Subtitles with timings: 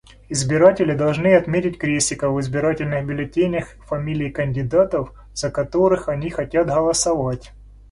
[0.29, 7.53] Избиратели должны отметить крестиком в избирательных бюллетенях фамилии кандидатов, за которых они хотят голосовать.